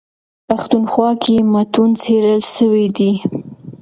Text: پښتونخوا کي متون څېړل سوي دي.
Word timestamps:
پښتونخوا 0.47 1.09
کي 1.23 1.35
متون 1.51 1.89
څېړل 2.01 2.41
سوي 2.55 2.87
دي. 2.97 3.11